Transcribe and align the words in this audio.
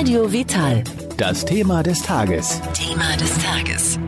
Radio 0.00 0.32
Vital. 0.32 0.82
Das 1.18 1.44
Thema 1.44 1.82
des 1.82 2.00
Tages. 2.00 2.62
Thema 2.72 3.18
des 3.18 3.36
Tages. 3.36 3.98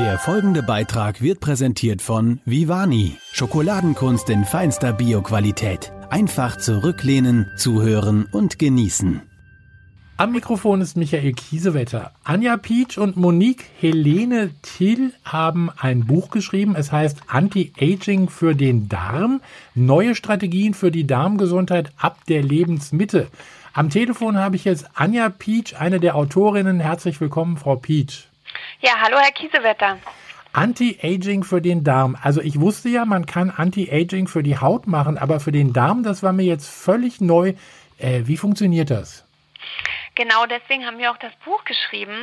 Der 0.00 0.18
folgende 0.18 0.62
Beitrag 0.62 1.20
wird 1.20 1.40
präsentiert 1.40 2.00
von 2.00 2.40
Vivani. 2.46 3.18
Schokoladenkunst 3.32 4.30
in 4.30 4.46
feinster 4.46 4.94
Bioqualität. 4.94 5.92
Einfach 6.08 6.56
zurücklehnen, 6.56 7.50
zuhören 7.58 8.26
und 8.32 8.58
genießen. 8.58 9.20
Am 10.16 10.32
Mikrofon 10.32 10.80
ist 10.80 10.96
Michael 10.96 11.34
Kiesewetter. 11.34 12.12
Anja 12.24 12.56
Pietsch 12.56 12.96
und 12.96 13.18
Monique 13.18 13.66
Helene 13.78 14.52
Till 14.62 15.12
haben 15.24 15.68
ein 15.76 16.06
Buch 16.06 16.30
geschrieben. 16.30 16.74
Es 16.74 16.90
heißt 16.90 17.18
Anti-Aging 17.26 18.30
für 18.30 18.54
den 18.54 18.88
Darm. 18.88 19.42
Neue 19.74 20.14
Strategien 20.14 20.72
für 20.72 20.90
die 20.90 21.06
Darmgesundheit 21.06 21.92
ab 21.98 22.20
der 22.28 22.42
Lebensmitte. 22.42 23.28
Am 23.76 23.90
Telefon 23.90 24.38
habe 24.38 24.56
ich 24.56 24.64
jetzt 24.64 24.86
Anja 24.94 25.28
Pietsch, 25.28 25.74
eine 25.78 26.00
der 26.00 26.14
Autorinnen. 26.14 26.80
Herzlich 26.80 27.20
willkommen, 27.20 27.58
Frau 27.58 27.76
Pietsch. 27.76 28.24
Ja, 28.80 28.92
hallo, 29.02 29.18
Herr 29.20 29.32
Kiesewetter. 29.32 29.98
Anti-Aging 30.54 31.44
für 31.44 31.60
den 31.60 31.84
Darm. 31.84 32.16
Also 32.22 32.40
ich 32.40 32.58
wusste 32.58 32.88
ja, 32.88 33.04
man 33.04 33.26
kann 33.26 33.50
Anti-Aging 33.50 34.28
für 34.28 34.42
die 34.42 34.56
Haut 34.56 34.86
machen, 34.86 35.18
aber 35.18 35.40
für 35.40 35.52
den 35.52 35.74
Darm, 35.74 36.04
das 36.04 36.22
war 36.22 36.32
mir 36.32 36.46
jetzt 36.46 36.66
völlig 36.66 37.20
neu. 37.20 37.52
Äh, 37.98 38.22
wie 38.24 38.38
funktioniert 38.38 38.88
das? 38.88 39.25
Genau 40.16 40.46
deswegen 40.46 40.86
haben 40.86 40.96
wir 40.98 41.10
auch 41.10 41.18
das 41.18 41.34
Buch 41.44 41.62
geschrieben, 41.66 42.16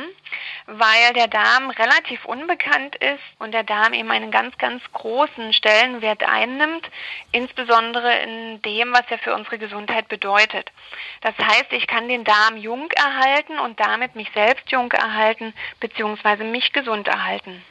weil 0.66 1.12
der 1.14 1.28
Darm 1.28 1.70
relativ 1.70 2.24
unbekannt 2.24 2.96
ist 2.96 3.22
und 3.38 3.52
der 3.52 3.62
Darm 3.62 3.92
eben 3.92 4.10
einen 4.10 4.32
ganz, 4.32 4.58
ganz 4.58 4.82
großen 4.92 5.52
Stellenwert 5.52 6.24
einnimmt, 6.24 6.90
insbesondere 7.30 8.12
in 8.22 8.60
dem, 8.62 8.92
was 8.92 9.04
er 9.10 9.18
für 9.18 9.32
unsere 9.32 9.58
Gesundheit 9.58 10.08
bedeutet. 10.08 10.72
Das 11.20 11.38
heißt, 11.38 11.70
ich 11.70 11.86
kann 11.86 12.08
den 12.08 12.24
Darm 12.24 12.56
jung 12.56 12.90
erhalten 12.90 13.60
und 13.60 13.78
damit 13.78 14.16
mich 14.16 14.28
selbst 14.34 14.72
jung 14.72 14.90
erhalten, 14.90 15.54
beziehungsweise 15.78 16.42
mich 16.42 16.72
gesund 16.72 17.06
erhalten. 17.06 17.62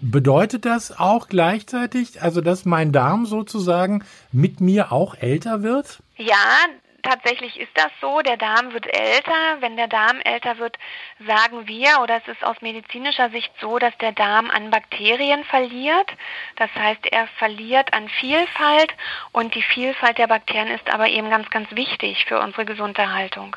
Bedeutet 0.00 0.66
das 0.66 0.98
auch 0.98 1.28
gleichzeitig, 1.28 2.20
also 2.20 2.42
dass 2.42 2.66
mein 2.66 2.92
Darm 2.92 3.24
sozusagen 3.24 4.04
mit 4.32 4.60
mir 4.60 4.92
auch 4.92 5.14
älter 5.14 5.62
wird? 5.62 6.02
Ja, 6.18 6.66
tatsächlich 7.02 7.58
ist 7.58 7.70
das 7.74 7.90
so. 8.00 8.20
Der 8.20 8.36
Darm 8.36 8.72
wird 8.72 8.86
älter. 8.86 9.60
Wenn 9.60 9.76
der 9.76 9.88
Darm 9.88 10.20
älter 10.24 10.58
wird, 10.58 10.76
sagen 11.26 11.66
wir, 11.66 12.00
oder 12.02 12.16
es 12.16 12.28
ist 12.28 12.44
aus 12.44 12.60
medizinischer 12.60 13.30
Sicht 13.30 13.52
so, 13.60 13.78
dass 13.78 13.96
der 13.98 14.12
Darm 14.12 14.50
an 14.50 14.70
Bakterien 14.70 15.44
verliert. 15.44 16.10
Das 16.56 16.70
heißt, 16.74 17.06
er 17.10 17.26
verliert 17.38 17.92
an 17.92 18.08
Vielfalt 18.08 18.92
und 19.32 19.54
die 19.54 19.62
Vielfalt 19.62 20.18
der 20.18 20.26
Bakterien 20.28 20.68
ist 20.68 20.92
aber 20.92 21.08
eben 21.08 21.30
ganz, 21.30 21.50
ganz 21.50 21.70
wichtig 21.72 22.24
für 22.26 22.40
unsere 22.40 22.64
Gesunderhaltung. 22.64 23.56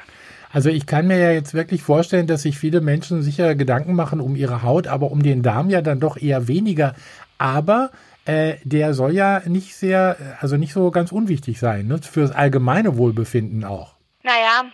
Also 0.51 0.69
ich 0.69 0.85
kann 0.85 1.07
mir 1.07 1.17
ja 1.17 1.31
jetzt 1.31 1.53
wirklich 1.53 1.83
vorstellen, 1.83 2.27
dass 2.27 2.43
sich 2.43 2.57
viele 2.57 2.79
Menschen 2.79 3.21
sicher 3.21 3.55
Gedanken 3.55 3.93
machen 3.93 4.21
um 4.21 4.37
ihre 4.37 4.63
Haut, 4.63 4.87
aber 4.87 5.11
um 5.11 5.21
den 5.21 5.43
Darm 5.43 5.69
ja 5.69 5.81
dann 5.81 5.99
doch 5.99 6.15
eher 6.15 6.47
weniger. 6.47 6.95
Aber 7.37 7.91
äh, 8.25 8.55
der 8.63 8.93
soll 8.93 9.13
ja 9.13 9.41
nicht 9.45 9.75
sehr, 9.75 10.17
also 10.39 10.57
nicht 10.57 10.73
so 10.73 10.91
ganz 10.91 11.11
unwichtig 11.11 11.59
sein, 11.59 11.87
ne? 11.87 11.99
fürs 11.99 12.31
allgemeine 12.31 12.97
Wohlbefinden 12.97 13.63
auch. 13.63 13.95
Naja, 14.23 14.65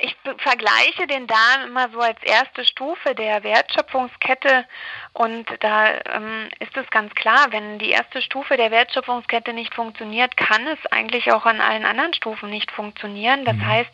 ich 0.00 0.16
vergleiche 0.38 1.06
den 1.06 1.26
Darm 1.26 1.66
immer 1.66 1.88
so 1.90 2.00
als 2.00 2.22
erste 2.22 2.64
Stufe 2.64 3.14
der 3.14 3.42
Wertschöpfungskette 3.42 4.66
und 5.12 5.46
da 5.60 5.94
ähm, 6.12 6.48
ist 6.58 6.76
es 6.76 6.88
ganz 6.90 7.14
klar, 7.14 7.46
wenn 7.50 7.78
die 7.78 7.90
erste 7.90 8.22
Stufe 8.22 8.56
der 8.56 8.70
Wertschöpfungskette 8.70 9.52
nicht 9.52 9.74
funktioniert, 9.74 10.36
kann 10.36 10.66
es 10.66 10.78
eigentlich 10.92 11.32
auch 11.32 11.46
an 11.46 11.60
allen 11.60 11.84
anderen 11.84 12.14
Stufen 12.14 12.50
nicht 12.50 12.70
funktionieren. 12.70 13.44
Das 13.44 13.56
mhm. 13.56 13.66
heißt, 13.66 13.90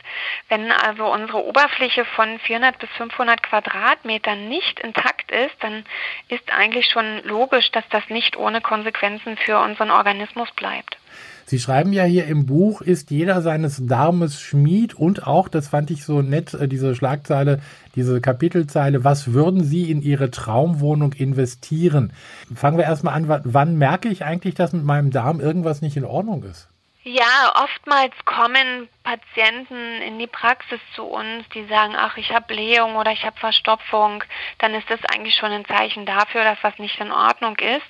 wenn 0.48 0.70
also 0.72 1.06
unsere 1.06 1.44
Oberfläche 1.44 2.04
von 2.04 2.38
400 2.40 2.78
bis 2.78 2.90
500 2.90 3.42
Quadratmetern 3.42 4.48
nicht 4.48 4.80
intakt 4.80 5.30
ist, 5.30 5.56
dann 5.60 5.84
ist 6.28 6.52
eigentlich 6.52 6.86
schon 6.90 7.22
logisch, 7.24 7.70
dass 7.72 7.88
das 7.88 8.08
nicht 8.08 8.36
ohne 8.36 8.60
Konsequenzen 8.60 9.36
für 9.36 9.58
unseren 9.58 9.90
Organismus 9.90 10.50
bleibt. 10.52 10.98
Sie 11.44 11.60
schreiben 11.60 11.92
ja 11.92 12.02
hier 12.04 12.26
im 12.26 12.46
Buch, 12.46 12.80
ist 12.80 13.10
jeder 13.10 13.40
seines 13.40 13.80
Darmes 13.86 14.40
Schmied 14.40 14.94
und 14.94 15.26
auch, 15.26 15.48
das 15.48 15.68
fand 15.68 15.90
ich 15.90 16.04
so 16.04 16.20
nett, 16.20 16.54
äh, 16.54 16.66
diese 16.66 16.94
Schlagzeile, 16.94 17.60
diese 17.94 18.20
Kapitelzeile, 18.20 19.04
was 19.04 19.32
würden 19.32 19.62
Sie 19.62 19.90
in 19.90 20.02
Ihre 20.02 20.30
Traumwohnung 20.30 21.12
investieren? 21.12 22.12
Fangen 22.54 22.78
wir 22.78 22.84
erstmal 22.84 23.14
an, 23.14 23.42
wann 23.44 23.76
merke 23.76 24.08
ich 24.08 24.24
eigentlich, 24.24 24.54
dass 24.54 24.72
mit 24.72 24.84
meinem 24.84 25.10
Darm 25.10 25.40
irgendwas 25.40 25.82
nicht 25.82 25.96
in 25.96 26.04
Ordnung 26.04 26.42
ist? 26.42 26.68
Ja, 27.08 27.52
oftmals 27.62 28.12
kommen 28.24 28.88
Patienten 29.04 30.02
in 30.02 30.18
die 30.18 30.26
Praxis 30.26 30.80
zu 30.96 31.04
uns, 31.04 31.48
die 31.50 31.64
sagen, 31.66 31.94
ach, 31.96 32.16
ich 32.16 32.32
habe 32.32 32.52
Blähung 32.52 32.96
oder 32.96 33.12
ich 33.12 33.24
habe 33.24 33.38
Verstopfung, 33.38 34.24
dann 34.58 34.74
ist 34.74 34.90
das 34.90 34.98
eigentlich 35.04 35.36
schon 35.36 35.52
ein 35.52 35.64
Zeichen 35.66 36.04
dafür, 36.04 36.42
dass 36.42 36.58
was 36.62 36.76
nicht 36.80 36.98
in 36.98 37.12
Ordnung 37.12 37.56
ist. 37.58 37.86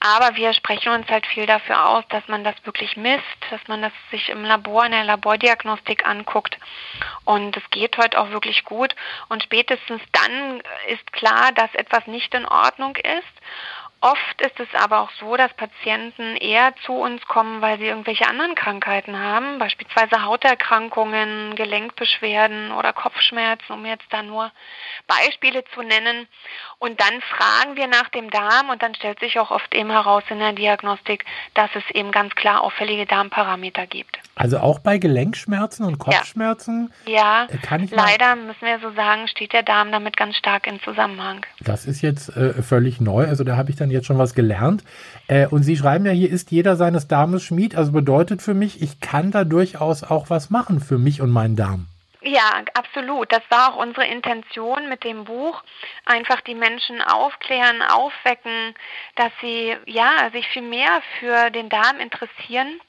Aber 0.00 0.36
wir 0.36 0.52
sprechen 0.52 0.92
uns 0.92 1.08
halt 1.08 1.26
viel 1.26 1.46
dafür 1.46 1.88
aus, 1.88 2.04
dass 2.10 2.28
man 2.28 2.44
das 2.44 2.56
wirklich 2.64 2.94
misst, 2.98 3.24
dass 3.48 3.66
man 3.68 3.80
das 3.80 3.92
sich 4.10 4.28
im 4.28 4.44
Labor, 4.44 4.84
in 4.84 4.92
der 4.92 5.04
Labordiagnostik 5.04 6.06
anguckt. 6.06 6.58
Und 7.24 7.56
es 7.56 7.70
geht 7.70 7.96
heute 7.96 8.20
auch 8.20 8.28
wirklich 8.28 8.66
gut. 8.66 8.94
Und 9.30 9.42
spätestens 9.42 10.02
dann 10.12 10.60
ist 10.88 11.10
klar, 11.14 11.52
dass 11.52 11.74
etwas 11.74 12.06
nicht 12.06 12.34
in 12.34 12.44
Ordnung 12.44 12.96
ist. 12.96 13.32
Oft 14.00 14.40
ist 14.40 14.60
es 14.60 14.68
aber 14.74 15.00
auch 15.00 15.10
so, 15.18 15.36
dass 15.36 15.52
Patienten 15.54 16.36
eher 16.36 16.72
zu 16.86 16.92
uns 16.92 17.20
kommen, 17.26 17.60
weil 17.60 17.78
sie 17.78 17.86
irgendwelche 17.86 18.28
anderen 18.28 18.54
Krankheiten 18.54 19.18
haben, 19.18 19.58
beispielsweise 19.58 20.24
Hauterkrankungen, 20.24 21.56
Gelenkbeschwerden 21.56 22.70
oder 22.70 22.92
Kopfschmerzen, 22.92 23.72
um 23.72 23.84
jetzt 23.84 24.06
da 24.10 24.22
nur 24.22 24.52
Beispiele 25.08 25.64
zu 25.74 25.82
nennen. 25.82 26.28
Und 26.78 27.00
dann 27.00 27.20
fragen 27.22 27.74
wir 27.74 27.88
nach 27.88 28.08
dem 28.10 28.30
Darm 28.30 28.68
und 28.68 28.84
dann 28.84 28.94
stellt 28.94 29.18
sich 29.18 29.40
auch 29.40 29.50
oft 29.50 29.74
eben 29.74 29.90
heraus 29.90 30.22
in 30.28 30.38
der 30.38 30.52
Diagnostik, 30.52 31.24
dass 31.54 31.70
es 31.74 31.90
eben 31.90 32.12
ganz 32.12 32.36
klar 32.36 32.62
auffällige 32.62 33.06
Darmparameter 33.06 33.88
gibt. 33.88 34.20
Also 34.38 34.58
auch 34.58 34.78
bei 34.78 34.98
Gelenkschmerzen 34.98 35.84
und 35.84 35.98
Kopfschmerzen? 35.98 36.92
Ja, 37.06 37.48
ja 37.50 37.78
leider 37.90 38.36
müssen 38.36 38.62
wir 38.62 38.78
so 38.80 38.94
sagen, 38.94 39.26
steht 39.26 39.52
der 39.52 39.64
Darm 39.64 39.90
damit 39.90 40.16
ganz 40.16 40.36
stark 40.36 40.66
in 40.66 40.80
Zusammenhang. 40.80 41.44
Das 41.60 41.86
ist 41.86 42.02
jetzt 42.02 42.36
äh, 42.36 42.62
völlig 42.62 43.00
neu, 43.00 43.26
also 43.26 43.42
da 43.42 43.56
habe 43.56 43.70
ich 43.70 43.76
dann 43.76 43.90
jetzt 43.90 44.06
schon 44.06 44.18
was 44.18 44.34
gelernt. 44.34 44.84
Äh, 45.26 45.46
und 45.48 45.64
Sie 45.64 45.76
schreiben 45.76 46.06
ja, 46.06 46.12
hier 46.12 46.30
ist 46.30 46.52
jeder 46.52 46.76
seines 46.76 47.08
Darmes 47.08 47.42
Schmied, 47.42 47.74
also 47.74 47.92
bedeutet 47.92 48.40
für 48.40 48.54
mich, 48.54 48.80
ich 48.80 49.00
kann 49.00 49.32
da 49.32 49.42
durchaus 49.44 50.04
auch 50.04 50.30
was 50.30 50.50
machen 50.50 50.80
für 50.80 50.98
mich 50.98 51.20
und 51.20 51.30
meinen 51.30 51.56
Darm. 51.56 51.88
Ja, 52.20 52.62
absolut. 52.74 53.32
Das 53.32 53.42
war 53.48 53.72
auch 53.72 53.76
unsere 53.76 54.06
Intention 54.06 54.88
mit 54.88 55.04
dem 55.04 55.24
Buch. 55.24 55.62
Einfach 56.04 56.40
die 56.40 56.54
Menschen 56.54 57.00
aufklären, 57.00 57.80
aufwecken, 57.80 58.74
dass 59.14 59.30
sie 59.40 59.74
ja 59.86 60.28
sich 60.32 60.46
viel 60.48 60.62
mehr 60.62 61.00
für 61.20 61.50
den 61.50 61.68
Darm 61.68 62.00
interessieren 62.00 62.80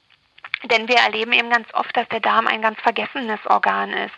denn 0.66 0.88
wir 0.88 0.98
erleben 0.98 1.32
eben 1.32 1.50
ganz 1.50 1.68
oft, 1.74 1.96
dass 1.96 2.08
der 2.10 2.20
Darm 2.20 2.48
ein 2.48 2.62
ganz 2.62 2.80
vergessenes 2.82 3.40
Organ 3.46 3.92
ist. 3.92 4.16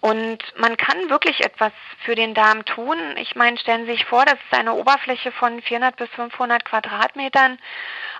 Und 0.00 0.38
man 0.56 0.78
kann 0.78 1.10
wirklich 1.10 1.44
etwas 1.44 1.72
für 2.04 2.14
den 2.14 2.32
Darm 2.32 2.64
tun. 2.64 2.96
Ich 3.18 3.36
meine, 3.36 3.58
stellen 3.58 3.84
Sie 3.84 3.92
sich 3.92 4.06
vor, 4.06 4.24
das 4.24 4.34
ist 4.34 4.58
eine 4.58 4.72
Oberfläche 4.72 5.30
von 5.30 5.60
400 5.60 5.94
bis 5.96 6.08
500 6.10 6.64
Quadratmetern 6.64 7.58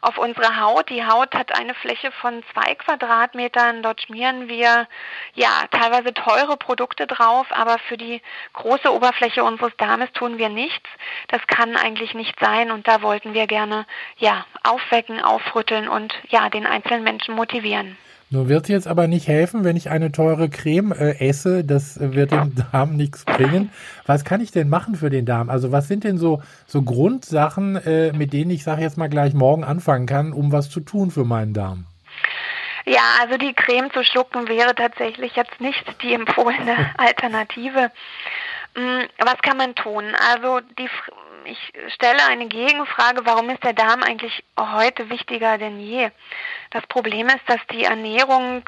auf 0.03 0.19
unsere 0.19 0.61
Haut. 0.61 0.91
Die 0.91 1.07
Haut 1.07 1.35
hat 1.35 1.57
eine 1.59 1.73
Fläche 1.73 2.13
von 2.13 2.43
zwei 2.53 2.75
Quadratmetern. 2.75 3.83
Dort 3.83 4.03
schmieren 4.03 4.47
wir 4.47 4.89
ja 5.35 5.67
teilweise 5.71 6.13
teure 6.13 6.59
Produkte 6.59 7.07
drauf, 7.07 7.47
aber 7.51 7.79
für 7.79 7.97
die 7.97 8.21
große 8.53 8.93
Oberfläche 8.93 9.43
unseres 9.43 9.75
Darmes 9.79 10.13
tun 10.13 10.37
wir 10.37 10.51
nichts. 10.51 10.89
Das 11.29 11.47
kann 11.47 11.77
eigentlich 11.77 12.13
nicht 12.13 12.39
sein 12.41 12.71
und 12.71 12.89
da 12.89 13.01
wollten 13.01 13.33
wir 13.33 13.47
gerne 13.47 13.87
ja 14.19 14.45
aufwecken, 14.65 15.23
aufrütteln 15.23 15.89
und 15.89 16.15
ja 16.29 16.51
den 16.51 16.67
einzelnen 16.67 17.05
Menschen 17.05 17.35
motivieren. 17.35 17.97
Nur 18.33 18.49
wird 18.49 18.69
jetzt 18.69 18.87
aber 18.87 19.09
nicht 19.09 19.27
helfen, 19.27 19.65
wenn 19.65 19.75
ich 19.75 19.91
eine 19.91 20.13
teure 20.13 20.49
Creme 20.49 20.93
äh, 20.93 21.19
esse. 21.19 21.65
Das 21.65 21.99
wird 21.99 22.31
dem 22.31 22.55
Darm 22.73 22.97
nichts 22.97 23.25
bringen. 23.25 23.73
Was 24.07 24.25
kann 24.25 24.41
ich 24.41 24.53
denn 24.53 24.69
machen 24.69 24.95
für 24.95 25.11
den 25.11 25.27
Darm? 25.27 25.51
Also 25.51 25.73
was 25.73 25.89
sind 25.89 26.05
denn 26.05 26.17
so, 26.17 26.41
so 26.65 26.83
Grundsachen, 26.83 27.75
äh, 27.75 28.13
mit 28.13 28.33
denen 28.33 28.53
ich, 28.53 28.63
sage 28.63 28.83
jetzt 28.83 28.97
mal 28.97 29.09
gleich 29.09 29.35
morgen 29.35 29.65
anfangen 29.65 30.07
kann, 30.07 30.33
um 30.33 30.53
was 30.53 30.71
zu 30.71 30.79
tun 30.79 31.11
für 31.11 31.25
meinen 31.25 31.55
Darm? 31.55 31.87
Ja, 32.87 33.03
also 33.21 33.37
die 33.37 33.53
Creme 33.53 33.91
zu 33.93 34.05
schlucken 34.05 34.49
wäre 34.49 34.77
tatsächlich 34.77 35.35
jetzt 35.35 35.61
nicht 35.61 35.85
die 36.03 36.15
empfohlene 36.15 36.91
Alternative. 36.99 37.91
Mm, 38.77 39.07
was 39.19 39.43
kann 39.43 39.57
man 39.57 39.75
tun? 39.75 40.05
Also 40.33 40.61
die 40.79 40.89
ich 41.45 41.73
stelle 41.95 42.25
eine 42.29 42.47
Gegenfrage, 42.47 43.25
warum 43.25 43.51
ist 43.51 43.65
der 43.65 43.73
Darm 43.73 44.03
eigentlich 44.03 44.45
heute 44.59 45.11
wichtiger 45.11 45.59
denn 45.59 45.81
je? 45.81 46.11
Das 46.71 46.87
Problem 46.87 47.29
ist, 47.29 47.43
dass 47.47 47.61
die 47.73 47.85
Ernährung 47.85 48.63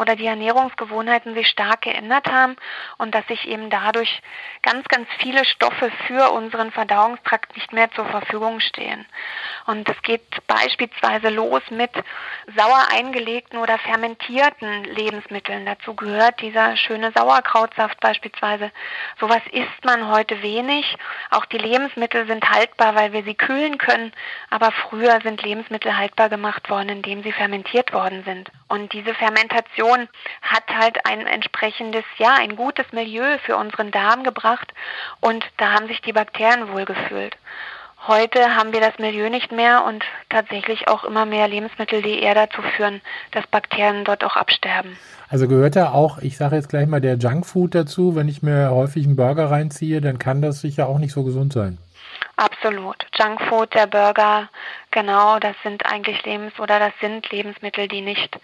oder 0.00 0.16
die 0.16 0.26
Ernährungsgewohnheiten 0.26 1.34
sich 1.34 1.48
stark 1.48 1.82
geändert 1.82 2.30
haben 2.30 2.56
und 2.98 3.14
dass 3.14 3.26
sich 3.26 3.46
eben 3.48 3.70
dadurch 3.70 4.22
ganz, 4.62 4.86
ganz 4.88 5.08
viele 5.18 5.44
Stoffe 5.44 5.90
für 6.06 6.30
unseren 6.30 6.72
Verdauungstrakt 6.72 7.54
nicht 7.56 7.72
mehr 7.72 7.90
zur 7.92 8.06
Verfügung 8.06 8.60
stehen. 8.60 9.06
Und 9.66 9.88
es 9.88 10.00
geht 10.02 10.22
beispielsweise 10.46 11.30
los 11.30 11.62
mit 11.70 11.90
sauer 12.54 12.86
eingelegten 12.92 13.58
oder 13.58 13.78
fermentierten 13.78 14.84
Lebensmitteln. 14.84 15.64
Dazu 15.64 15.94
gehört 15.94 16.40
dieser 16.42 16.76
schöne 16.76 17.12
Sauerkrautsaft 17.12 17.98
beispielsweise. 18.00 18.70
Sowas 19.18 19.40
isst 19.52 19.84
man 19.84 20.08
heute 20.08 20.42
wenig. 20.42 20.96
Auch 21.30 21.46
die 21.46 21.58
Lebensmittel 21.58 22.26
sind 22.26 22.48
haltbar, 22.50 22.94
weil 22.94 23.12
wir 23.14 23.24
sie 23.24 23.34
kühlen 23.34 23.78
können. 23.78 24.12
Aber 24.50 24.70
früher 24.70 25.20
sind 25.22 25.42
Lebensmittel 25.42 25.96
haltbar 25.96 26.28
gemacht 26.28 26.68
worden, 26.68 26.90
indem 26.90 27.22
sie 27.22 27.32
fermentiert 27.32 27.94
worden 27.94 28.22
sind. 28.24 28.50
Und 28.68 28.92
diese 28.92 29.14
Fermentation 29.14 30.08
hat 30.42 30.68
halt 30.68 31.06
ein 31.06 31.26
entsprechendes, 31.26 32.04
ja, 32.18 32.34
ein 32.34 32.56
gutes 32.56 32.92
Milieu 32.92 33.38
für 33.38 33.56
unseren 33.56 33.90
Darm 33.90 34.24
gebracht. 34.24 34.74
Und 35.20 35.44
da 35.56 35.72
haben 35.72 35.88
sich 35.88 36.02
die 36.02 36.12
Bakterien 36.12 36.70
wohlgefühlt. 36.70 37.36
Heute 38.06 38.54
haben 38.54 38.74
wir 38.74 38.80
das 38.80 38.98
Milieu 38.98 39.30
nicht 39.30 39.50
mehr 39.50 39.82
und 39.88 40.04
tatsächlich 40.28 40.88
auch 40.88 41.04
immer 41.04 41.24
mehr 41.24 41.48
Lebensmittel, 41.48 42.02
die 42.02 42.20
eher 42.20 42.34
dazu 42.34 42.60
führen, 42.76 43.00
dass 43.30 43.46
Bakterien 43.46 44.04
dort 44.04 44.24
auch 44.24 44.36
absterben. 44.36 44.98
Also 45.30 45.48
gehört 45.48 45.74
da 45.74 45.90
auch, 45.92 46.18
ich 46.18 46.36
sage 46.36 46.56
jetzt 46.56 46.68
gleich 46.68 46.86
mal, 46.86 47.00
der 47.00 47.16
Junkfood 47.16 47.74
dazu. 47.74 48.14
Wenn 48.14 48.28
ich 48.28 48.42
mir 48.42 48.70
häufig 48.72 49.06
einen 49.06 49.16
Burger 49.16 49.50
reinziehe, 49.50 50.02
dann 50.02 50.18
kann 50.18 50.42
das 50.42 50.60
sicher 50.60 50.86
auch 50.86 50.98
nicht 50.98 51.12
so 51.12 51.24
gesund 51.24 51.54
sein. 51.54 51.78
Absolut. 52.36 52.96
Junkfood, 53.16 53.74
der 53.74 53.86
Burger, 53.86 54.48
genau, 54.90 55.38
das 55.38 55.54
sind 55.62 55.86
eigentlich 55.86 56.24
Lebens- 56.24 56.58
oder 56.58 56.80
das 56.80 56.92
sind 57.00 57.30
Lebensmittel, 57.30 57.86
die 57.86 58.00
nicht, 58.00 58.40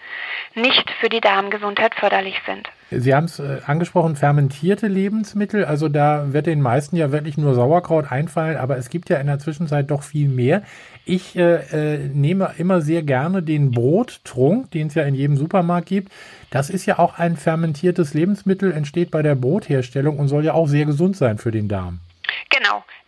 nicht 0.55 0.89
für 1.01 1.09
die 1.09 1.21
Darmgesundheit 1.21 1.97
förderlich 1.97 2.37
sind. 2.47 2.69
Sie 2.93 3.15
haben 3.15 3.25
es 3.25 3.41
äh, 3.41 3.59
angesprochen, 3.67 4.15
fermentierte 4.15 4.87
Lebensmittel. 4.87 5.65
Also 5.65 5.89
da 5.89 6.33
wird 6.33 6.47
den 6.47 6.61
meisten 6.61 6.97
ja 6.97 7.11
wirklich 7.11 7.37
nur 7.37 7.55
Sauerkraut 7.55 8.11
einfallen, 8.11 8.57
aber 8.57 8.79
es 8.79 8.91
gibt 8.91 9.11
ja 9.11 9.19
in 9.19 9.27
der 9.27 9.41
Zwischenzeit 9.41 9.91
doch 9.91 10.05
viel 10.05 10.29
mehr. 10.29 10.63
Ich 11.05 11.35
äh, 11.37 11.95
äh, 11.95 12.09
nehme 12.09 12.55
immer 12.59 12.81
sehr 12.83 13.03
gerne 13.03 13.43
den 13.43 13.73
Brottrunk, 13.73 14.71
den 14.71 14.87
es 14.87 14.95
ja 14.95 15.03
in 15.03 15.17
jedem 15.17 15.37
Supermarkt 15.37 15.89
gibt. 15.89 16.13
Das 16.51 16.71
ist 16.71 16.87
ja 16.87 17.01
auch 17.01 17.19
ein 17.19 17.37
fermentiertes 17.37 18.15
Lebensmittel, 18.15 18.73
entsteht 18.73 19.11
bei 19.11 19.23
der 19.23 19.35
Brotherstellung 19.35 20.19
und 20.19 20.29
soll 20.29 20.45
ja 20.45 20.55
auch 20.55 20.69
sehr 20.69 20.85
gesund 20.85 21.17
sein 21.17 21.39
für 21.39 21.51
den 21.51 21.69
Darm. 21.69 22.01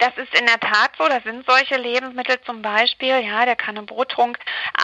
Das 0.03 0.17
ist 0.17 0.37
in 0.37 0.47
der 0.47 0.59
Tat 0.59 0.91
so. 0.99 1.07
Das 1.07 1.23
sind 1.23 1.47
solche 1.47 1.77
Lebensmittel 1.77 2.41
zum 2.41 2.61
Beispiel, 2.61 3.21
ja, 3.21 3.45
der 3.45 3.55
Kannebrotrunk. 3.55 4.37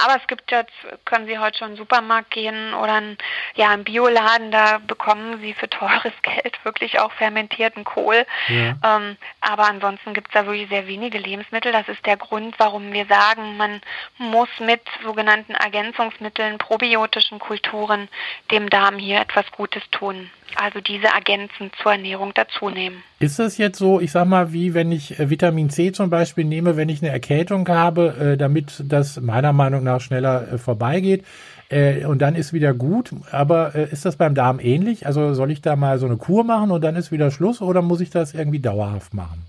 Aber 0.05 0.17
es 0.21 0.27
gibt 0.27 0.51
jetzt, 0.51 0.73
können 1.05 1.27
Sie 1.27 1.39
heute 1.39 1.59
schon 1.59 1.69
in 1.69 1.75
den 1.75 1.79
Supermarkt 1.79 2.31
gehen 2.31 2.75
oder 2.75 2.95
ein, 2.95 3.19
ja, 3.55 3.73
im 3.75 3.85
Bioladen, 3.85 4.51
da 4.51 4.79
bekommen 4.79 5.41
Sie 5.41 5.55
für 5.55 5.69
teures 5.69 6.13
Geld 6.23 6.59
wirklich 6.65 7.01
auch 7.01 7.13
fermentierten 7.13 7.85
Kohl. 7.85 8.27
Ja. 8.49 8.77
Ähm, 8.97 9.17
aber 9.41 9.69
ansonsten 9.69 10.15
gibt 10.15 10.29
es 10.29 10.35
da 10.35 10.47
wirklich 10.47 10.69
sehr 10.69 10.87
wenige 10.87 11.19
Lebensmittel. 11.19 11.73
Das 11.73 11.89
ist 11.89 12.05
der 12.07 12.17
Grund, 12.17 12.55
warum 12.59 12.93
wir 12.93 13.07
sagen, 13.07 13.57
man 13.57 13.81
muss 14.19 14.49
mit 14.61 14.83
sogenannten 15.03 15.55
Ergänzungsmitteln, 15.55 16.59
probiotischen 16.59 17.39
Kulturen 17.39 18.09
dem 18.51 18.71
Darm 18.71 18.99
hier 18.99 19.21
etwas 19.21 19.51
Gutes 19.53 19.83
tun. 19.91 20.31
Also 20.57 20.81
diese 20.81 21.09
ergänzend 21.09 21.75
zur 21.83 21.93
Ernährung 21.93 22.33
dazu 22.35 22.71
nehmen. 22.71 23.03
Ist 23.21 23.39
das 23.39 23.59
jetzt 23.59 23.79
so, 23.79 24.01
ich 24.01 24.13
sag 24.13 24.27
mal, 24.27 24.53
wie 24.53 24.75
wenn 24.75 24.93
ich 24.93 25.19
äh, 25.19 25.29
Vitamin 25.29 25.71
C 25.71 25.93
zum 25.93 26.09
Beispiel 26.09 26.45
nehme, 26.45 26.77
wenn 26.77 26.89
ich 26.89 27.03
eine 27.03 27.11
Erkältung 27.11 27.69
habe, 27.69 28.35
äh, 28.35 28.37
damit 28.37 28.83
das 28.85 29.21
meiner 29.21 29.53
Meinung 29.53 29.83
nach 29.83 29.88
schneller 30.01 30.53
äh, 30.53 30.59
vorbeigeht? 30.59 31.25
und 31.71 32.21
dann 32.21 32.35
ist 32.35 32.55
wieder 32.55 32.73
gut. 32.73 33.11
Aber 33.31 33.75
ist 33.75 34.07
das 34.07 34.17
beim 34.17 34.35
Darm 34.35 34.59
ähnlich? 34.59 35.07
Also 35.07 35.35
soll 35.35 35.51
ich 35.51 35.61
da 35.61 35.77
mal 35.77 35.99
so 35.99 36.07
eine 36.07 36.17
Kur 36.17 36.43
machen 36.43 36.71
und 36.71 36.81
dann 36.81 36.97
ist 36.97 37.13
wieder 37.13 37.31
Schluss 37.31 37.61
oder 37.61 37.83
muss 37.83 38.01
ich 38.01 38.09
das 38.09 38.33
irgendwie 38.33 38.59
dauerhaft 38.59 39.13
machen? 39.13 39.45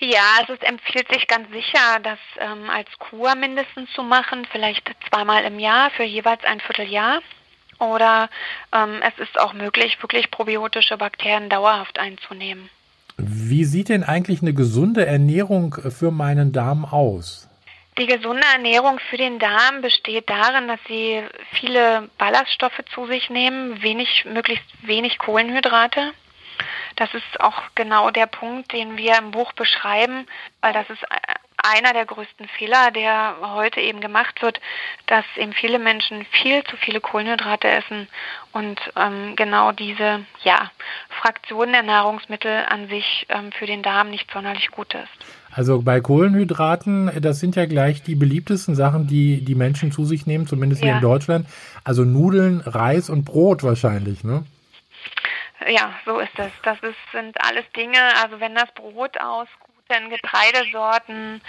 Ja, 0.00 0.22
also 0.38 0.54
es 0.54 0.62
empfiehlt 0.62 1.12
sich 1.12 1.26
ganz 1.26 1.50
sicher, 1.50 2.00
das 2.02 2.18
ähm, 2.38 2.70
als 2.70 2.88
Kur 2.98 3.34
mindestens 3.34 3.90
zu 3.92 4.02
machen, 4.02 4.46
vielleicht 4.50 4.90
zweimal 5.10 5.44
im 5.44 5.58
Jahr 5.58 5.90
für 5.90 6.04
jeweils 6.04 6.42
ein 6.44 6.60
Vierteljahr. 6.60 7.20
Oder 7.78 8.30
ähm, 8.72 9.00
es 9.06 9.18
ist 9.18 9.38
auch 9.38 9.52
möglich, 9.52 9.98
wirklich 10.02 10.30
probiotische 10.30 10.96
Bakterien 10.96 11.50
dauerhaft 11.50 11.98
einzunehmen. 11.98 12.70
Wie 13.18 13.64
sieht 13.64 13.90
denn 13.90 14.02
eigentlich 14.02 14.40
eine 14.40 14.54
gesunde 14.54 15.04
Ernährung 15.04 15.74
für 15.74 16.10
meinen 16.10 16.52
Darm 16.52 16.86
aus? 16.86 17.49
Die 18.00 18.06
gesunde 18.06 18.46
Ernährung 18.54 18.98
für 19.10 19.18
den 19.18 19.38
Darm 19.38 19.82
besteht 19.82 20.30
darin, 20.30 20.68
dass 20.68 20.80
sie 20.88 21.22
viele 21.52 22.08
Ballaststoffe 22.16 22.80
zu 22.94 23.06
sich 23.06 23.28
nehmen, 23.28 23.82
wenig, 23.82 24.24
möglichst 24.24 24.64
wenig 24.80 25.18
Kohlenhydrate. 25.18 26.14
Das 26.96 27.12
ist 27.12 27.40
auch 27.40 27.60
genau 27.74 28.10
der 28.10 28.24
Punkt, 28.24 28.72
den 28.72 28.96
wir 28.96 29.18
im 29.18 29.32
Buch 29.32 29.52
beschreiben, 29.52 30.26
weil 30.62 30.72
das 30.72 30.88
ist 30.88 31.04
einer 31.62 31.92
der 31.92 32.06
größten 32.06 32.48
Fehler, 32.48 32.90
der 32.90 33.36
heute 33.42 33.82
eben 33.82 34.00
gemacht 34.00 34.40
wird, 34.40 34.62
dass 35.06 35.26
eben 35.36 35.52
viele 35.52 35.78
Menschen 35.78 36.24
viel 36.24 36.64
zu 36.64 36.78
viele 36.78 37.02
Kohlenhydrate 37.02 37.68
essen 37.68 38.08
und 38.52 38.80
ähm, 38.96 39.36
genau 39.36 39.72
diese 39.72 40.24
ja, 40.42 40.70
Fraktion 41.10 41.72
der 41.72 41.82
Nahrungsmittel 41.82 42.64
an 42.66 42.88
sich 42.88 43.26
ähm, 43.28 43.52
für 43.52 43.66
den 43.66 43.82
Darm 43.82 44.08
nicht 44.08 44.30
sonderlich 44.30 44.70
gut 44.70 44.94
ist. 44.94 45.39
Also 45.52 45.82
bei 45.82 46.00
Kohlenhydraten, 46.00 47.10
das 47.20 47.40
sind 47.40 47.56
ja 47.56 47.66
gleich 47.66 48.02
die 48.02 48.14
beliebtesten 48.14 48.74
Sachen, 48.74 49.06
die 49.06 49.44
die 49.44 49.54
Menschen 49.54 49.90
zu 49.92 50.04
sich 50.04 50.26
nehmen, 50.26 50.46
zumindest 50.46 50.82
hier 50.82 50.94
in 50.94 51.00
Deutschland. 51.00 51.46
Also 51.84 52.04
Nudeln, 52.04 52.60
Reis 52.60 53.10
und 53.10 53.24
Brot 53.24 53.62
wahrscheinlich, 53.62 54.22
ne? 54.22 54.44
Ja, 55.68 55.92
so 56.06 56.18
ist 56.18 56.38
es. 56.38 56.50
Das 56.62 56.78
ist, 56.82 56.96
sind 57.12 57.36
alles 57.44 57.64
Dinge, 57.76 57.98
also 58.22 58.40
wenn 58.40 58.54
das 58.54 58.72
Brot 58.74 59.18
aus 59.20 59.48
guten 59.60 60.10
Getreidesorten, 60.10 61.40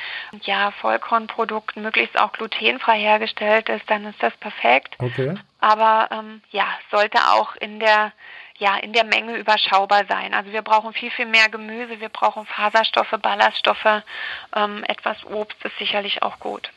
ja, 0.42 0.71
Vollkornprodukten, 0.71 1.83
möglichst 1.83 2.19
auch 2.19 2.33
glutenfrei 2.33 3.00
hergestellt 3.00 3.69
ist, 3.69 3.89
dann 3.89 4.06
ist 4.06 4.21
das 4.21 4.36
perfekt. 4.38 4.95
Okay. 5.00 5.36
Aber 5.59 6.09
ähm, 6.12 6.42
ja, 6.50 6.65
sollte 6.89 7.19
auch 7.30 7.56
in 7.57 7.80
der 7.80 8.12
ja, 8.61 8.77
in 8.77 8.93
der 8.93 9.03
Menge 9.03 9.37
überschaubar 9.37 10.05
sein. 10.07 10.35
Also 10.35 10.51
wir 10.51 10.61
brauchen 10.61 10.93
viel, 10.93 11.09
viel 11.09 11.25
mehr 11.25 11.49
Gemüse, 11.49 11.99
wir 11.99 12.09
brauchen 12.09 12.45
Faserstoffe, 12.45 13.19
Ballaststoffe, 13.19 14.03
ähm, 14.55 14.83
etwas 14.87 15.17
Obst 15.25 15.57
ist 15.65 15.77
sicherlich 15.79 16.21
auch 16.21 16.39
gut. 16.39 16.69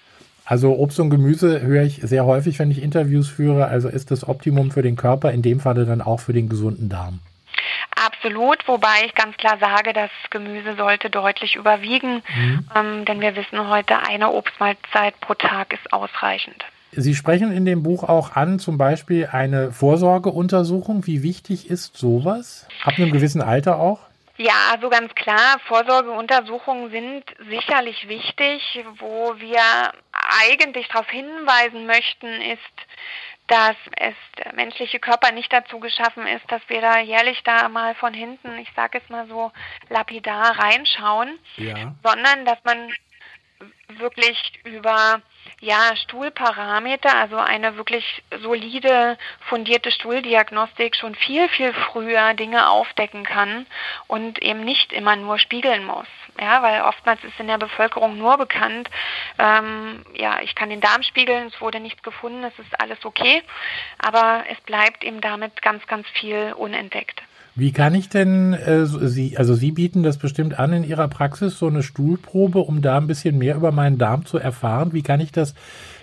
Also 0.47 0.73
Obst 0.73 0.99
und 0.99 1.11
Gemüse 1.11 1.61
höre 1.61 1.83
ich 1.83 2.01
sehr 2.03 2.25
häufig, 2.25 2.59
wenn 2.59 2.71
ich 2.71 2.83
Interviews 2.83 3.29
führe. 3.29 3.67
Also 3.67 3.89
ist 3.89 4.11
das 4.11 4.27
Optimum 4.27 4.71
für 4.71 4.83
den 4.83 4.97
Körper, 4.97 5.31
in 5.33 5.43
dem 5.43 5.61
Falle 5.61 5.85
dann 5.85 6.01
auch 6.01 6.21
für 6.21 6.33
den 6.33 6.49
gesunden 6.49 6.89
Darm. 6.89 7.21
Absolut, 7.95 8.67
wobei 8.67 9.05
ich 9.05 9.15
ganz 9.15 9.37
klar 9.37 9.59
sage, 9.59 9.93
das 9.93 10.11
Gemüse 10.31 10.77
sollte 10.77 11.11
deutlich 11.11 11.55
überwiegen, 11.55 12.23
mhm. 12.35 12.69
ähm, 12.75 13.05
denn 13.05 13.21
wir 13.21 13.37
wissen 13.37 13.69
heute, 13.69 13.99
eine 13.99 14.31
Obstmahlzeit 14.31 15.21
pro 15.21 15.35
Tag 15.35 15.75
ist 15.75 15.93
ausreichend. 15.93 16.65
Sie 16.97 17.15
sprechen 17.15 17.53
in 17.53 17.65
dem 17.65 17.83
Buch 17.83 18.05
auch 18.05 18.37
an, 18.37 18.59
zum 18.59 18.79
Beispiel 18.79 19.29
eine 19.31 19.73
Vorsorgeuntersuchung. 19.73 21.07
Wie 21.07 21.23
wichtig 21.23 21.71
ist 21.71 21.97
sowas? 21.97 22.67
Ab 22.83 22.95
einem 22.97 23.13
gewissen 23.13 23.43
Alter 23.43 23.79
auch? 23.79 24.01
Ja, 24.37 24.73
also 24.73 24.89
ganz 24.89 25.15
klar, 25.15 25.61
Vorsorgeuntersuchungen 25.67 26.91
sind 26.91 27.25
sicherlich 27.49 28.09
wichtig. 28.09 28.85
Wo 28.99 29.35
wir 29.39 29.61
eigentlich 30.41 30.89
darauf 30.89 31.09
hinweisen 31.09 31.87
möchten, 31.87 32.27
ist, 32.27 32.61
dass 33.47 33.77
es 33.97 34.15
der 34.39 34.55
menschliche 34.55 34.99
Körper 34.99 35.31
nicht 35.31 35.53
dazu 35.53 35.79
geschaffen 35.79 36.27
ist, 36.27 36.51
dass 36.51 36.63
wir 36.69 36.81
da 36.81 36.99
jährlich 36.99 37.43
da 37.45 37.69
mal 37.69 37.95
von 37.95 38.15
hinten, 38.15 38.59
ich 38.59 38.71
sage 38.75 39.01
es 39.03 39.09
mal 39.11 39.29
so, 39.29 39.53
lapidar 39.91 40.59
reinschauen, 40.59 41.39
ja. 41.57 41.95
sondern 42.03 42.45
dass 42.47 42.59
man 42.65 42.91
wirklich 43.99 44.39
über 44.65 45.21
ja, 45.65 45.97
Stuhlparameter, 45.97 47.17
also 47.17 47.37
eine 47.37 47.77
wirklich 47.77 48.23
solide, 48.43 49.17
fundierte 49.49 49.91
Stuhldiagnostik 49.91 50.95
schon 50.95 51.15
viel, 51.15 51.49
viel 51.49 51.73
früher 51.73 52.35
Dinge 52.35 52.69
aufdecken 52.69 53.25
kann 53.25 53.67
und 54.07 54.43
eben 54.43 54.61
nicht 54.61 54.93
immer 54.93 55.17
nur 55.17 55.39
spiegeln 55.39 55.85
muss. 55.87 56.07
Ja, 56.39 56.63
weil 56.63 56.83
oftmals 56.83 57.25
ist 57.25 57.41
in 57.41 57.47
der 57.47 57.59
Bevölkerung 57.59 58.19
nur 58.19 58.37
bekannt, 58.37 58.91
ähm, 59.39 60.05
ja, 60.15 60.41
ich 60.43 60.55
kann 60.55 60.69
den 60.69 60.81
Darm 60.81 61.03
spiegeln, 61.03 61.47
es 61.47 61.61
wurde 61.61 61.81
nichts 61.81 62.03
gefunden, 62.03 62.45
es 62.45 62.59
ist 62.59 62.81
alles 62.81 63.03
okay, 63.05 63.43
aber 63.99 64.45
es 64.51 64.61
bleibt 64.63 65.03
eben 65.03 65.21
damit 65.21 65.63
ganz, 65.63 65.87
ganz 65.87 66.07
viel 66.11 66.53
unentdeckt. 66.57 67.23
Wie 67.57 67.73
kann 67.73 67.95
ich 67.95 68.09
denn, 68.09 68.53
äh, 68.53 68.85
Sie, 68.85 69.39
also 69.39 69.55
Sie 69.55 69.71
bieten 69.71 70.03
das 70.03 70.19
bestimmt 70.19 70.59
an 70.59 70.73
in 70.73 70.83
Ihrer 70.83 71.07
Praxis, 71.07 71.57
so 71.57 71.69
eine 71.69 71.85
Stuhlprobe, 71.85 72.59
um 72.59 72.83
da 72.83 72.97
ein 72.97 73.07
bisschen 73.07 73.39
mehr 73.39 73.55
über 73.55 73.71
meinen 73.71 73.97
Darm 73.97 74.27
zu 74.27 74.39
erfahren. 74.39 74.93
Wie 74.93 75.03
kann 75.03 75.21
ich 75.21 75.31
das 75.31 75.55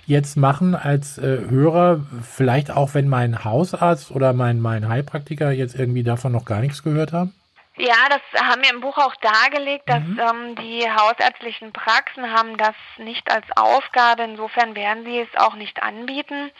jetzt 0.06 0.38
machen 0.38 0.76
als 0.76 1.18
äh, 1.18 1.40
Hörer, 1.50 2.06
vielleicht 2.24 2.72
auch 2.72 2.94
wenn 2.94 3.10
mein 3.10 3.44
Hausarzt 3.44 4.12
oder 4.12 4.32
mein, 4.32 4.62
mein 4.62 4.88
Heilpraktiker 4.88 5.52
jetzt 5.52 5.78
irgendwie 5.78 6.04
davon 6.04 6.32
noch 6.32 6.46
gar 6.46 6.62
nichts 6.62 6.84
gehört 6.84 7.12
haben? 7.12 7.34
Ja, 7.78 7.96
das 8.10 8.42
haben 8.42 8.62
wir 8.62 8.70
im 8.70 8.82
Buch 8.82 8.98
auch 8.98 9.16
dargelegt, 9.16 9.90
dass 9.90 10.04
mhm. 10.04 10.20
ähm, 10.20 10.56
die 10.56 10.86
hausärztlichen 10.90 11.74
Praxen 11.74 12.32
haben 12.32 12.58
das 12.58 12.76
nicht 12.98 13.30
als 13.32 13.46
Aufgabe. 13.56 14.24
Insofern 14.24 14.76
werden 14.76 15.04
sie 15.04 15.20
es 15.20 15.30
auch 15.38 15.56
nicht 15.56 15.82
anbieten 15.82 16.52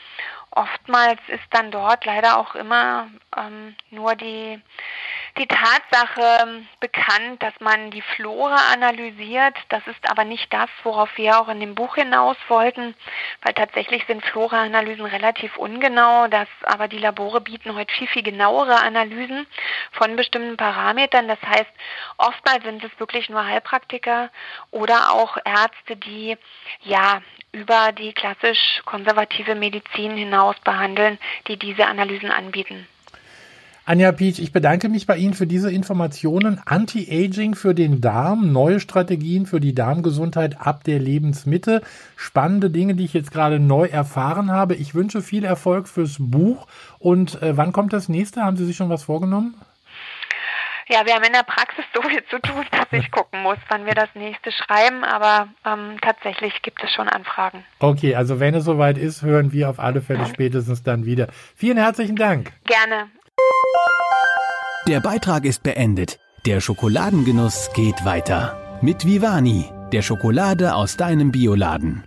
oftmals 0.56 1.20
ist 1.28 1.44
dann 1.50 1.70
dort 1.70 2.04
leider 2.04 2.38
auch 2.38 2.54
immer 2.54 3.08
ähm, 3.36 3.74
nur 3.90 4.14
die 4.14 4.60
die 5.38 5.46
Tatsache 5.46 6.62
bekannt, 6.80 7.42
dass 7.42 7.58
man 7.60 7.90
die 7.90 8.02
Flora 8.02 8.72
analysiert. 8.72 9.56
Das 9.70 9.86
ist 9.86 10.10
aber 10.10 10.24
nicht 10.24 10.52
das, 10.52 10.68
worauf 10.82 11.08
wir 11.16 11.40
auch 11.40 11.48
in 11.48 11.60
dem 11.60 11.74
Buch 11.74 11.94
hinaus 11.94 12.36
wollten, 12.48 12.94
weil 13.42 13.54
tatsächlich 13.54 14.04
sind 14.06 14.24
Flora-Analysen 14.24 15.06
relativ 15.06 15.56
ungenau. 15.56 16.28
Das, 16.28 16.48
aber 16.64 16.86
die 16.88 16.98
Labore 16.98 17.40
bieten 17.40 17.74
heute 17.74 17.92
viel, 17.94 18.08
viel 18.08 18.22
genauere 18.22 18.82
Analysen 18.82 19.46
von 19.92 20.16
bestimmten 20.16 20.56
Parametern. 20.56 21.28
Das 21.28 21.40
heißt, 21.40 21.72
oftmals 22.18 22.64
sind 22.64 22.84
es 22.84 23.00
wirklich 23.00 23.30
nur 23.30 23.44
Heilpraktiker 23.44 24.30
oder 24.70 25.12
auch 25.12 25.38
Ärzte, 25.44 25.96
die 25.96 26.36
ja 26.82 27.22
über 27.52 27.92
die 27.92 28.12
klassisch 28.12 28.82
konservative 28.84 29.54
Medizin 29.54 30.16
hinaus 30.16 30.56
behandeln, 30.60 31.18
die 31.48 31.58
diese 31.58 31.86
Analysen 31.86 32.30
anbieten. 32.30 32.86
Anja 33.84 34.12
Pietsch, 34.12 34.38
ich 34.38 34.52
bedanke 34.52 34.88
mich 34.88 35.08
bei 35.08 35.16
Ihnen 35.16 35.34
für 35.34 35.48
diese 35.48 35.72
Informationen. 35.72 36.60
Anti-Aging 36.64 37.56
für 37.56 37.74
den 37.74 38.00
Darm, 38.00 38.52
neue 38.52 38.78
Strategien 38.78 39.44
für 39.44 39.58
die 39.58 39.74
Darmgesundheit 39.74 40.60
ab 40.60 40.84
der 40.84 41.00
Lebensmitte. 41.00 41.82
Spannende 42.16 42.70
Dinge, 42.70 42.94
die 42.94 43.04
ich 43.04 43.12
jetzt 43.12 43.32
gerade 43.32 43.58
neu 43.58 43.86
erfahren 43.86 44.52
habe. 44.52 44.76
Ich 44.76 44.94
wünsche 44.94 45.20
viel 45.20 45.44
Erfolg 45.44 45.88
fürs 45.88 46.16
Buch. 46.20 46.68
Und 47.00 47.42
äh, 47.42 47.56
wann 47.56 47.72
kommt 47.72 47.92
das 47.92 48.08
nächste? 48.08 48.42
Haben 48.42 48.56
Sie 48.56 48.66
sich 48.66 48.76
schon 48.76 48.88
was 48.88 49.02
vorgenommen? 49.02 49.56
Ja, 50.88 51.04
wir 51.04 51.14
haben 51.14 51.24
in 51.24 51.32
der 51.32 51.42
Praxis 51.42 51.84
so 51.92 52.02
viel 52.02 52.22
zu 52.30 52.38
tun, 52.40 52.64
dass 52.70 52.86
ich 52.92 53.10
gucken 53.10 53.42
muss, 53.42 53.58
wann 53.68 53.86
wir 53.86 53.94
das 53.94 54.10
nächste 54.14 54.52
schreiben, 54.52 55.04
aber 55.04 55.48
ähm, 55.64 55.96
tatsächlich 56.02 56.60
gibt 56.62 56.82
es 56.84 56.92
schon 56.92 57.08
Anfragen. 57.08 57.64
Okay, 57.78 58.14
also 58.14 58.40
wenn 58.40 58.54
es 58.54 58.64
soweit 58.64 58.98
ist, 58.98 59.22
hören 59.22 59.52
wir 59.52 59.70
auf 59.70 59.80
alle 59.80 60.02
Fälle 60.02 60.26
spätestens 60.26 60.82
dann 60.82 61.06
wieder. 61.06 61.28
Vielen 61.56 61.78
herzlichen 61.78 62.16
Dank. 62.16 62.52
Gerne. 62.64 63.10
Der 64.88 65.00
Beitrag 65.00 65.44
ist 65.44 65.62
beendet. 65.62 66.18
Der 66.44 66.60
Schokoladengenuss 66.60 67.70
geht 67.72 68.04
weiter. 68.04 68.80
Mit 68.82 69.06
Vivani, 69.06 69.70
der 69.92 70.02
Schokolade 70.02 70.74
aus 70.74 70.96
deinem 70.96 71.30
Bioladen. 71.30 72.02